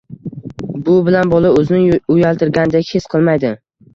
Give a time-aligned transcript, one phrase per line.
[0.87, 3.53] –bu bilan bola o‘zini uyaltirilgandek his qilmaydi.